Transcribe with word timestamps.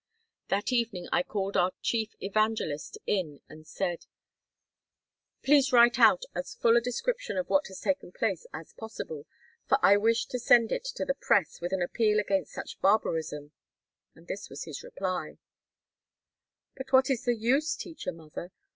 That 0.47 0.71
evening 0.71 1.07
I 1.11 1.21
called 1.21 1.55
our 1.55 1.73
chief 1.83 2.15
Evangelist 2.21 2.97
in 3.05 3.39
and 3.47 3.67
said, 3.67 4.07
"Please 5.43 5.71
write 5.71 5.99
out 5.99 6.23
as 6.33 6.55
full 6.55 6.75
a 6.75 6.81
description 6.81 7.37
of 7.37 7.49
what 7.51 7.67
has 7.67 7.81
taken 7.81 8.11
place 8.11 8.47
as 8.51 8.73
possible, 8.73 9.27
for 9.69 9.77
I 9.85 9.97
wish 9.97 10.25
to 10.29 10.39
send 10.39 10.71
it 10.71 10.85
to 10.95 11.05
the 11.05 11.13
press 11.13 11.61
with 11.61 11.71
an 11.71 11.83
appeal 11.83 12.19
against 12.19 12.51
such 12.51 12.81
barbarism." 12.81 13.51
And 14.15 14.27
this 14.27 14.49
was 14.49 14.63
his 14.63 14.81
reply, 14.81 15.37
"But 16.75 16.91
what 16.91 17.11
is 17.11 17.25
the 17.25 17.35
use, 17.35 17.75
Teacher 17.75 18.11
Mother? 18.11 18.51